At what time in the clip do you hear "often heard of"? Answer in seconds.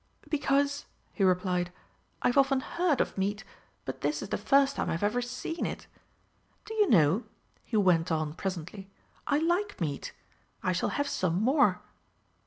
2.35-3.19